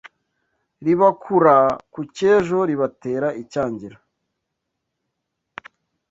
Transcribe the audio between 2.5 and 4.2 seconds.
ribatera icyangiro